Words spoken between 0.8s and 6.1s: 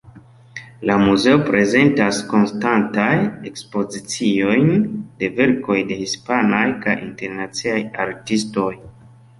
La muzeo prezentas konstantajn ekspoziciojn de verkoj de